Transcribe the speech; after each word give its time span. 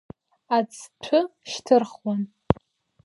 Ацҭәы 0.57 1.19
шьҭырхуан. 1.49 2.21